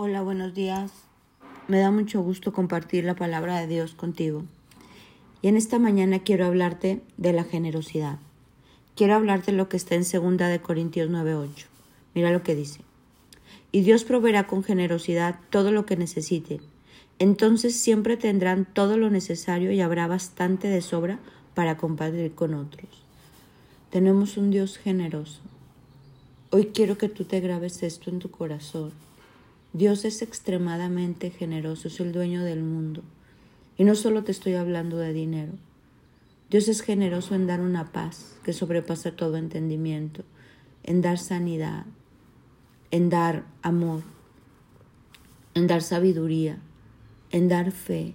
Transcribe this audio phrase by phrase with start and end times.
[0.00, 0.92] Hola, buenos días.
[1.66, 4.44] Me da mucho gusto compartir la palabra de Dios contigo.
[5.42, 8.20] Y en esta mañana quiero hablarte de la generosidad.
[8.94, 11.66] Quiero hablarte de lo que está en 2 de Corintios 9:8.
[12.14, 12.82] Mira lo que dice.
[13.72, 16.60] Y Dios proveerá con generosidad todo lo que necesiten.
[17.18, 21.18] Entonces siempre tendrán todo lo necesario y habrá bastante de sobra
[21.54, 23.02] para compartir con otros.
[23.90, 25.40] Tenemos un Dios generoso.
[26.50, 28.92] Hoy quiero que tú te grabes esto en tu corazón
[29.72, 33.02] Dios es extremadamente generoso, es el dueño del mundo.
[33.76, 35.52] Y no solo te estoy hablando de dinero.
[36.50, 40.24] Dios es generoso en dar una paz que sobrepasa todo entendimiento,
[40.82, 41.84] en dar sanidad,
[42.90, 44.02] en dar amor,
[45.52, 46.58] en dar sabiduría,
[47.30, 48.14] en dar fe,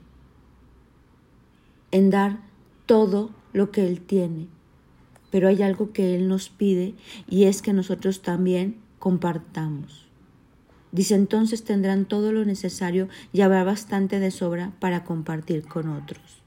[1.92, 2.40] en dar
[2.88, 4.48] todo lo que Él tiene.
[5.30, 6.96] Pero hay algo que Él nos pide
[7.30, 10.03] y es que nosotros también compartamos.
[10.94, 16.44] Dice entonces tendrán todo lo necesario y habrá bastante de sobra para compartir con otros.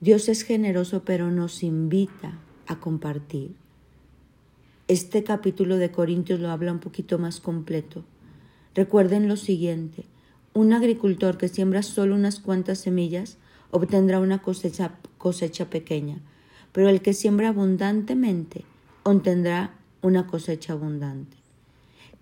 [0.00, 3.54] Dios es generoso pero nos invita a compartir.
[4.88, 8.04] Este capítulo de Corintios lo habla un poquito más completo.
[8.74, 10.04] Recuerden lo siguiente,
[10.52, 13.38] un agricultor que siembra solo unas cuantas semillas
[13.70, 16.18] obtendrá una cosecha, cosecha pequeña,
[16.72, 18.64] pero el que siembra abundantemente
[19.04, 21.43] obtendrá una cosecha abundante.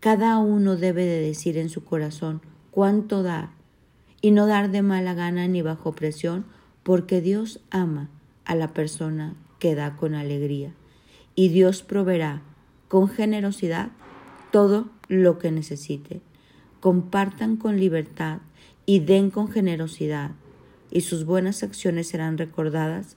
[0.02, 2.40] Cada uno debe de decir en su corazón
[2.72, 3.50] cuánto dar
[4.20, 6.44] y no dar de mala gana ni bajo presión,
[6.82, 8.10] porque Dios ama
[8.44, 10.72] a la persona que da con alegría
[11.36, 12.42] y Dios proveerá
[12.88, 13.90] con generosidad
[14.50, 16.20] todo lo que necesite.
[16.80, 18.38] Compartan con libertad
[18.84, 20.32] y den con generosidad,
[20.90, 23.16] y sus buenas acciones serán recordadas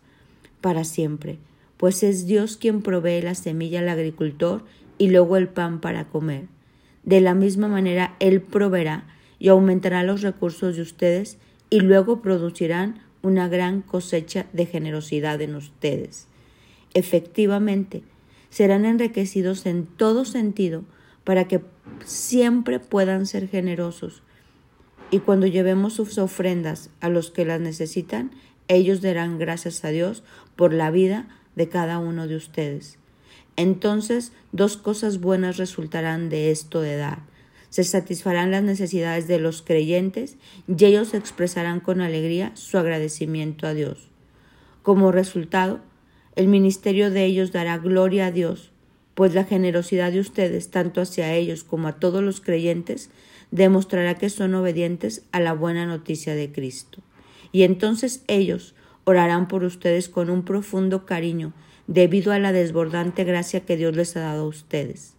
[0.62, 1.40] para siempre,
[1.78, 4.64] pues es Dios quien provee la semilla al agricultor
[5.00, 6.54] y luego el pan para comer.
[7.06, 9.06] De la misma manera, Él proveerá
[9.40, 11.38] y aumentará los recursos de ustedes
[11.70, 16.28] y luego producirán una gran cosecha de generosidad en ustedes.
[16.94, 18.04] Efectivamente,
[18.50, 20.84] serán enriquecidos en todo sentido
[21.24, 21.62] para que
[22.04, 24.24] siempre puedan ser generosos.
[25.12, 28.32] Y cuando llevemos sus ofrendas a los que las necesitan,
[28.68, 30.24] ellos darán gracias a Dios
[30.56, 32.98] por la vida de cada uno de ustedes.
[33.56, 37.20] Entonces dos cosas buenas resultarán de esto de dar.
[37.70, 43.74] Se satisfarán las necesidades de los creyentes y ellos expresarán con alegría su agradecimiento a
[43.74, 44.10] Dios.
[44.82, 45.82] Como resultado,
[46.36, 48.72] el ministerio de ellos dará gloria a Dios,
[49.14, 53.10] pues la generosidad de ustedes, tanto hacia ellos como a todos los creyentes,
[53.52, 57.00] demostrará que son obedientes a la buena noticia de Cristo.
[57.52, 61.54] Y entonces ellos orarán por ustedes con un profundo cariño
[61.88, 65.14] debido a la desbordante gracia que Dios les ha dado a ustedes.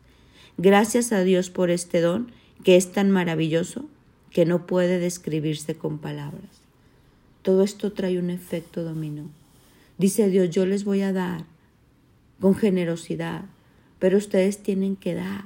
[0.59, 2.33] Gracias a Dios por este don
[2.65, 3.85] que es tan maravilloso
[4.31, 6.63] que no puede describirse con palabras.
[7.43, 9.29] Todo esto trae un efecto dominó.
[9.99, 11.45] Dice Dios, yo les voy a dar
[12.41, 13.45] con generosidad,
[13.99, 15.45] pero ustedes tienen que dar.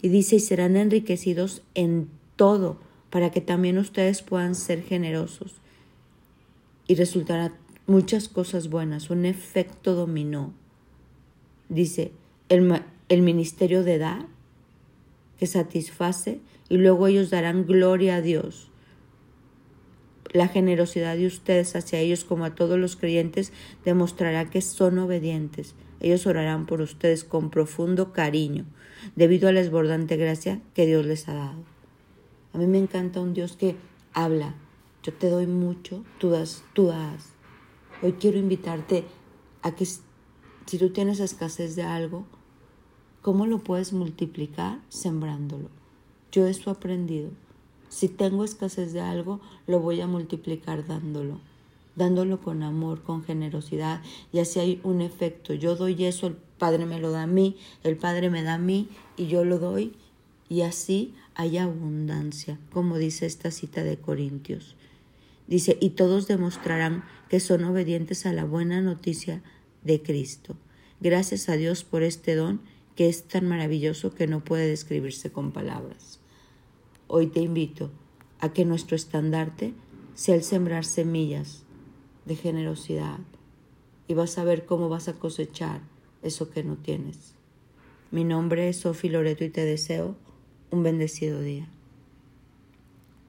[0.00, 5.52] Y dice, y serán enriquecidos en todo, para que también ustedes puedan ser generosos.
[6.88, 7.52] Y resultará
[7.92, 10.54] muchas cosas buenas, un efecto dominó.
[11.68, 12.10] Dice,
[12.48, 14.26] el, el ministerio de dar,
[15.38, 18.70] que satisface, y luego ellos darán gloria a Dios.
[20.32, 23.52] La generosidad de ustedes hacia ellos como a todos los creyentes
[23.84, 25.74] demostrará que son obedientes.
[26.00, 28.64] Ellos orarán por ustedes con profundo cariño,
[29.16, 31.62] debido a la desbordante gracia que Dios les ha dado.
[32.54, 33.76] A mí me encanta un Dios que
[34.14, 34.54] habla.
[35.02, 37.32] Yo te doy mucho, tú das, tú das.
[38.04, 39.04] Hoy quiero invitarte
[39.62, 42.24] a que si tú tienes escasez de algo,
[43.20, 44.80] ¿cómo lo puedes multiplicar?
[44.88, 45.68] Sembrándolo.
[46.32, 47.30] Yo eso he aprendido.
[47.88, 51.38] Si tengo escasez de algo, lo voy a multiplicar dándolo,
[51.94, 54.02] dándolo con amor, con generosidad,
[54.32, 55.54] y así hay un efecto.
[55.54, 58.58] Yo doy eso, el Padre me lo da a mí, el Padre me da a
[58.58, 59.94] mí, y yo lo doy,
[60.48, 64.74] y así hay abundancia, como dice esta cita de Corintios.
[65.46, 69.42] Dice, y todos demostrarán que son obedientes a la buena noticia
[69.84, 70.54] de Cristo.
[71.00, 72.60] Gracias a Dios por este don
[72.94, 76.20] que es tan maravilloso que no puede describirse con palabras.
[77.06, 77.90] Hoy te invito
[78.38, 79.72] a que nuestro estandarte
[80.14, 81.62] sea el sembrar semillas
[82.26, 83.20] de generosidad
[84.08, 85.80] y vas a ver cómo vas a cosechar
[86.20, 87.32] eso que no tienes.
[88.10, 90.16] Mi nombre es Sofi Loreto y te deseo
[90.70, 91.66] un bendecido día.